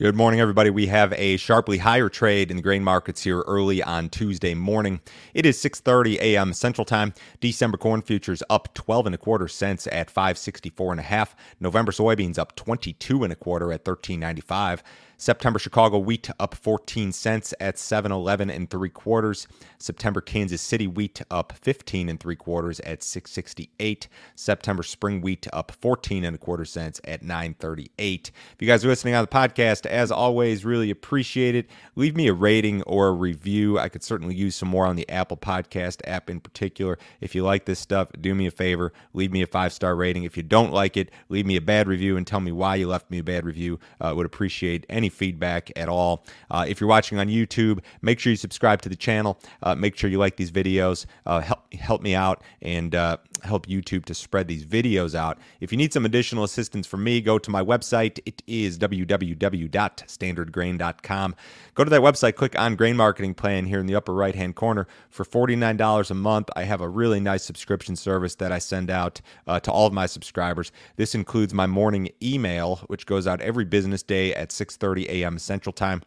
[0.00, 0.70] Good morning, everybody.
[0.70, 5.00] We have a sharply higher trade in the grain markets here early on Tuesday morning.
[5.34, 6.52] It is 6:30 a.m.
[6.52, 7.12] Central Time.
[7.40, 11.34] December corn futures up 12 and a quarter cents at 564 and a half.
[11.58, 14.84] November soybeans up 22 and a quarter at 1395.
[15.20, 19.48] September Chicago wheat up 14 cents at 711 and three quarters.
[19.76, 24.06] September Kansas City wheat up 15 and three quarters at 668.
[24.36, 28.30] September spring wheat up 14 and a quarter cents at 938.
[28.52, 31.68] If you guys are listening on the podcast, as always, really appreciate it.
[31.96, 33.78] Leave me a rating or a review.
[33.78, 36.98] I could certainly use some more on the Apple Podcast app in particular.
[37.20, 40.24] If you like this stuff, do me a favor, leave me a five star rating.
[40.24, 42.88] If you don't like it, leave me a bad review and tell me why you
[42.88, 43.78] left me a bad review.
[44.00, 46.24] Uh, would appreciate any feedback at all.
[46.50, 49.38] Uh, if you're watching on YouTube, make sure you subscribe to the channel.
[49.62, 51.06] Uh, make sure you like these videos.
[51.26, 55.38] Uh, help help me out and uh, help YouTube to spread these videos out.
[55.60, 58.18] If you need some additional assistance from me, go to my website.
[58.26, 61.34] It is www.standardgrain.com.
[61.74, 64.56] Go to that website, click on Grain Marketing Plan here in the upper right hand
[64.56, 64.86] corner.
[65.10, 69.20] For $49 a month, I have a really nice subscription service that I send out
[69.46, 70.72] uh, to all of my subscribers.
[70.96, 75.38] This includes my morning email, which goes out every business day at 6:30 a.m.
[75.38, 76.02] Central Time.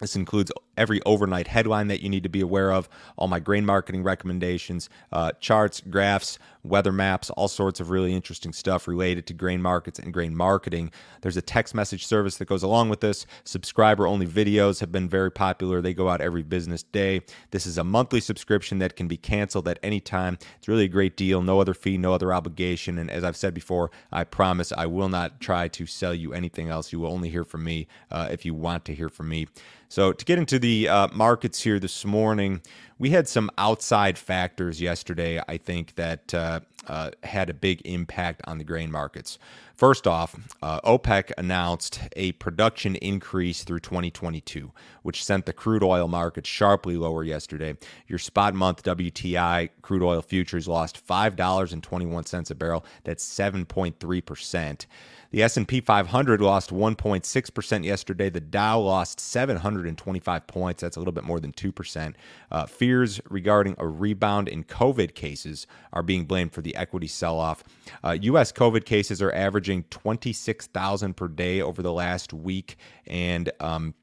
[0.00, 0.50] This includes
[0.80, 4.88] every overnight headline that you need to be aware of, all my grain marketing recommendations,
[5.12, 9.98] uh, charts, graphs, weather maps, all sorts of really interesting stuff related to grain markets
[9.98, 10.90] and grain marketing.
[11.22, 13.26] There's a text message service that goes along with this.
[13.44, 15.80] Subscriber only videos have been very popular.
[15.80, 17.22] They go out every business day.
[17.50, 20.38] This is a monthly subscription that can be canceled at any time.
[20.58, 21.42] It's really a great deal.
[21.42, 22.98] No other fee, no other obligation.
[22.98, 26.68] And as I've said before, I promise I will not try to sell you anything
[26.68, 26.92] else.
[26.92, 29.46] You will only hear from me uh, if you want to hear from me.
[29.88, 32.60] So, to get into the uh, markets here this morning,
[32.98, 38.40] we had some outside factors yesterday, I think, that uh, uh, had a big impact
[38.44, 39.38] on the grain markets.
[39.80, 46.06] First off, uh, OPEC announced a production increase through 2022, which sent the crude oil
[46.06, 47.78] market sharply lower yesterday.
[48.06, 52.84] Your spot month WTI crude oil futures lost $5.21 a barrel.
[53.04, 54.86] That's 7.3%.
[55.30, 58.30] The S&P 500 lost 1.6% yesterday.
[58.30, 60.82] The Dow lost 725 points.
[60.82, 62.14] That's a little bit more than 2%.
[62.50, 67.64] Uh, fears regarding a rebound in COVID cases are being blamed for the equity sell-off.
[68.02, 68.52] Uh, U.S.
[68.52, 72.76] COVID cases are averaging 26,000 per day over the last week,
[73.06, 73.94] and um,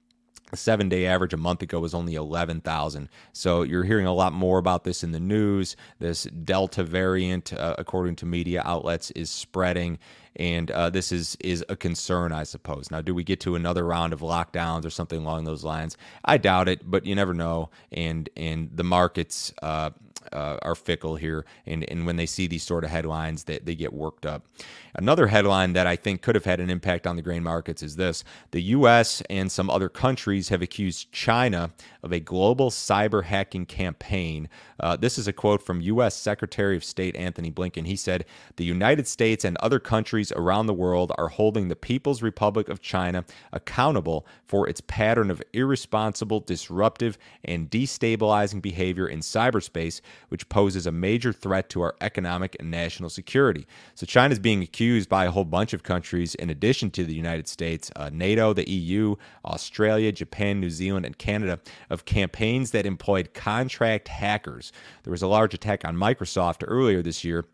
[0.54, 3.10] seven day average a month ago was only 11,000.
[3.34, 5.76] So you're hearing a lot more about this in the news.
[6.00, 10.00] This Delta variant, uh, according to media outlets, is spreading.
[10.36, 12.92] And uh, this is is a concern, I suppose.
[12.92, 15.98] Now, do we get to another round of lockdowns or something along those lines?
[16.24, 17.72] I doubt it, but you never know.
[17.92, 19.90] And and the markets uh,
[20.32, 23.76] uh, are fickle here, and and when they see these sort of headlines, they, they
[23.76, 24.46] get worked up.
[24.94, 27.96] Another headline that I think could have had an impact on the grain markets is
[27.96, 29.22] this: the U.S.
[29.30, 31.72] and some other countries have accused China
[32.04, 34.50] of a global cyber hacking campaign.
[34.80, 36.16] Uh, this is a quote from U.S.
[36.16, 37.86] Secretary of State Antony Blinken.
[37.86, 38.26] He said,
[38.56, 42.70] "The United States and other countries." countries around the world are holding the People's Republic
[42.70, 50.48] of China accountable for its pattern of irresponsible, disruptive, and destabilizing behavior in cyberspace, which
[50.50, 53.68] poses a major threat to our economic and national security.
[53.96, 57.16] So, China is being accused by a whole bunch of countries, in addition to the
[57.16, 59.16] United States, uh, NATO, the EU,
[59.46, 60.27] Australia, Japan,
[60.60, 64.72] New Zealand, and Canada, of campaigns that employed contract hackers.
[65.04, 67.46] There was a large attack on Microsoft earlier this year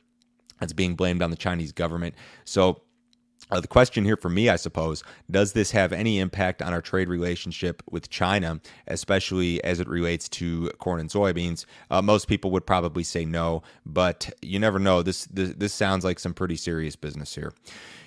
[0.60, 2.16] that's being blamed on the Chinese government.
[2.46, 2.82] So
[3.52, 6.82] uh, the question here for me, I suppose, does this have any impact on our
[6.82, 11.66] trade relationship with China, especially as it relates to corn and soybeans?
[11.92, 15.04] Uh, most people would probably say no, but you never know.
[15.04, 17.54] This, this, this sounds like some pretty serious business here.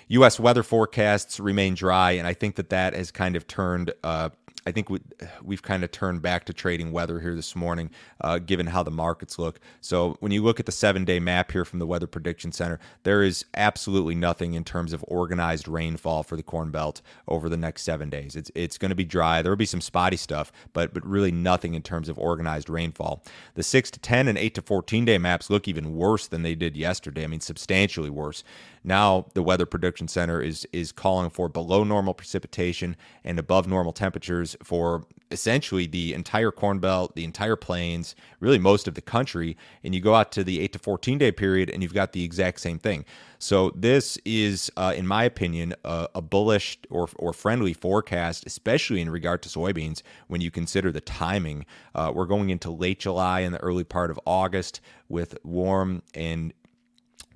[0.09, 0.39] U.S.
[0.39, 4.29] weather forecasts remain dry, and I think that that has kind of turned uh,
[4.67, 4.99] I think we,
[5.41, 7.89] we've kind of turned back to trading weather here this morning,
[8.19, 9.61] uh, given how the markets look.
[9.79, 12.77] So when you look at the seven day map here from the Weather Prediction Center,
[13.03, 17.55] there is absolutely nothing in terms of organized rainfall for the Corn Belt over the
[17.55, 18.35] next seven days.
[18.35, 19.41] It's it's going to be dry.
[19.41, 23.23] There will be some spotty stuff, but but really nothing in terms of organized rainfall.
[23.53, 26.55] The six to ten and eight to fourteen day maps look even worse than they
[26.55, 27.23] did yesterday.
[27.23, 28.43] I mean, substantially worse.
[28.83, 33.93] Now the Weather Prediction Center is is calling for below normal precipitation and above normal
[33.93, 39.57] temperatures for essentially the entire Corn Belt, the entire plains, really most of the country.
[39.83, 42.23] And you go out to the 8 to 14 day period and you've got the
[42.23, 43.05] exact same thing.
[43.39, 48.99] So this is, uh, in my opinion, a, a, bullish or, or friendly forecast, especially
[48.99, 51.65] in regard to soybeans when you consider the timing.
[51.93, 56.53] Uh, we're going into late July and the early part of August with warm and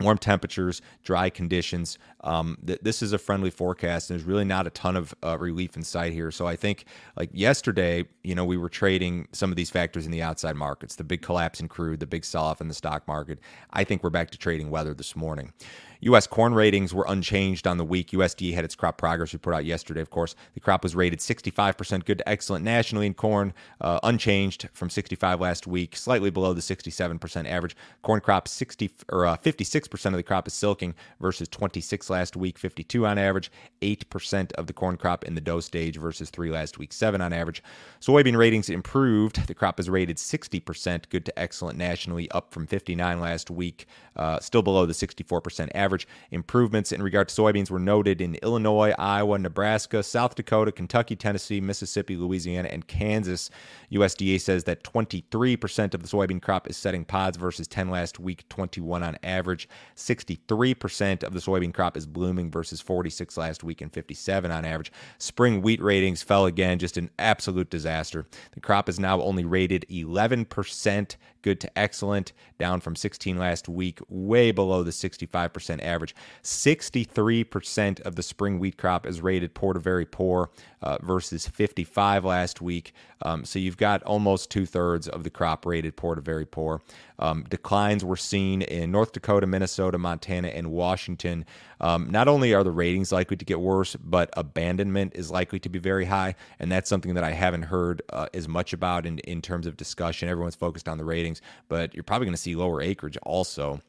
[0.03, 1.97] warm temperatures, dry conditions.
[2.23, 5.37] Um, th- this is a friendly forecast, and there's really not a ton of uh,
[5.37, 6.31] relief in sight here.
[6.31, 6.85] So I think,
[7.17, 10.95] like yesterday, you know, we were trading some of these factors in the outside markets,
[10.95, 13.39] the big collapse in crude, the big sell off in the stock market.
[13.71, 15.53] I think we're back to trading weather this morning.
[16.01, 16.25] U.S.
[16.25, 18.09] corn ratings were unchanged on the week.
[18.09, 20.35] USDA had its crop progress report out yesterday, of course.
[20.55, 25.39] The crop was rated 65% good to excellent nationally in corn, uh, unchanged from 65
[25.39, 27.75] last week, slightly below the 67% average.
[28.01, 32.57] Corn crop 60 or uh, 56% of the crop is silking versus 26 last week,
[32.57, 33.51] 52 on average.
[33.83, 37.31] 8% of the corn crop in the dough stage versus 3 last week, 7 on
[37.31, 37.61] average.
[37.99, 39.45] Soybean ratings improved.
[39.45, 44.39] The crop is rated 60% good to excellent nationally, up from 59 last week, uh,
[44.39, 46.07] still below the 64% average average.
[46.31, 51.59] Improvements in regard to soybeans were noted in Illinois, Iowa, Nebraska, South Dakota, Kentucky, Tennessee,
[51.59, 53.49] Mississippi, Louisiana, and Kansas.
[53.91, 58.47] USDA says that 23% of the soybean crop is setting pods versus 10 last week,
[58.47, 59.67] 21 on average.
[59.97, 64.93] 63% of the soybean crop is blooming versus 46 last week and 57 on average.
[65.17, 68.25] Spring wheat ratings fell again, just an absolute disaster.
[68.53, 73.99] The crop is now only rated 11% good to excellent, down from 16 last week,
[74.09, 76.15] way below the 65% average.
[76.43, 80.49] 63% of the spring wheat crop is rated poor to very poor
[80.81, 82.93] uh, versus 55 last week.
[83.23, 86.81] Um, so you've got almost two thirds of the crop rated poor to very poor.
[87.19, 91.45] Um, declines were seen in North Dakota, Minnesota, Montana, and Washington.
[91.79, 95.69] Um, not only are the ratings likely to get worse, but abandonment is likely to
[95.69, 96.35] be very high.
[96.59, 99.77] And that's something that I haven't heard uh, as much about in, in terms of
[99.77, 100.29] discussion.
[100.29, 101.30] Everyone's focused on the ratings,
[101.69, 103.79] but you're probably going to see lower acreage also.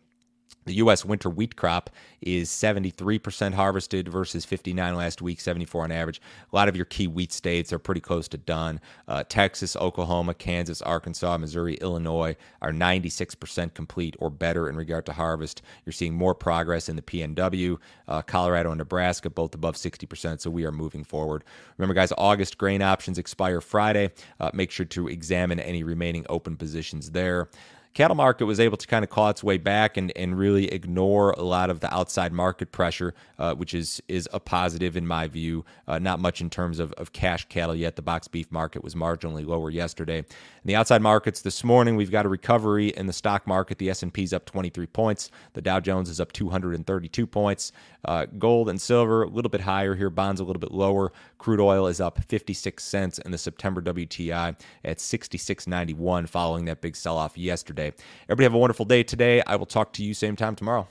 [0.64, 1.04] The U.S.
[1.04, 6.20] winter wheat crop is 73% harvested versus 59 last week, 74 on average.
[6.52, 8.80] A lot of your key wheat states are pretty close to done.
[9.08, 15.12] Uh, Texas, Oklahoma, Kansas, Arkansas, Missouri, Illinois are 96% complete or better in regard to
[15.12, 15.62] harvest.
[15.84, 17.78] You're seeing more progress in the PNW.
[18.06, 21.42] Uh, Colorado and Nebraska both above 60%, so we are moving forward.
[21.76, 24.10] Remember, guys, August grain options expire Friday.
[24.38, 27.48] Uh, make sure to examine any remaining open positions there
[27.94, 31.32] cattle market was able to kind of claw its way back and, and really ignore
[31.32, 35.28] a lot of the outside market pressure, uh, which is is a positive in my
[35.28, 35.64] view.
[35.86, 37.96] Uh, not much in terms of, of cash cattle yet.
[37.96, 40.18] The box beef market was marginally lower yesterday.
[40.18, 40.24] In
[40.68, 43.78] the outside markets this morning, we've got a recovery in the stock market.
[43.78, 45.30] The S&P is up 23 points.
[45.54, 47.72] The Dow Jones is up 232 points.
[48.04, 50.08] Uh, gold and silver a little bit higher here.
[50.10, 51.12] Bonds a little bit lower.
[51.38, 56.94] Crude oil is up 56 cents, and the September WTI at 66.91 following that big
[56.94, 57.81] sell off yesterday.
[58.28, 59.42] Everybody have a wonderful day today.
[59.46, 60.88] I will talk to you same time tomorrow.